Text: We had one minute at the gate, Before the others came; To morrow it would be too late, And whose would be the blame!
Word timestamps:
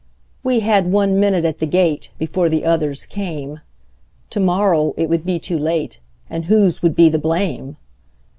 We 0.41 0.61
had 0.61 0.91
one 0.91 1.19
minute 1.19 1.45
at 1.45 1.59
the 1.59 1.67
gate, 1.67 2.09
Before 2.17 2.49
the 2.49 2.65
others 2.65 3.05
came; 3.05 3.59
To 4.31 4.39
morrow 4.39 4.95
it 4.97 5.09
would 5.09 5.23
be 5.23 5.37
too 5.37 5.59
late, 5.59 5.99
And 6.27 6.45
whose 6.45 6.81
would 6.81 6.95
be 6.95 7.07
the 7.07 7.19
blame! 7.19 7.77